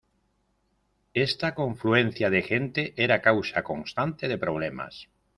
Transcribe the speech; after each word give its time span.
Esta 1.13 1.53
confluencia 1.53 2.31
de 2.31 2.41
gente 2.41 2.95
era 2.97 3.21
causa 3.21 3.61
constante 3.61 4.27
de 4.27 4.39
problemas. 4.39 5.07